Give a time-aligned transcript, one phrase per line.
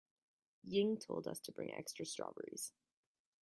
[0.63, 2.71] Ying told us to bring extra strawberries.